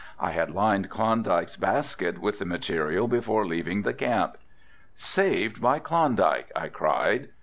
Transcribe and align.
I 0.19 0.31
had 0.31 0.49
lined 0.49 0.89
Klondike's 0.89 1.57
basket 1.57 2.17
with 2.17 2.39
the 2.39 2.45
material 2.45 3.07
before 3.07 3.45
leaving 3.45 3.83
the 3.83 3.93
camp. 3.93 4.35
"Saved 4.95 5.61
by 5.61 5.77
Klondike!" 5.77 6.51
I 6.55 6.69
cried. 6.69 7.29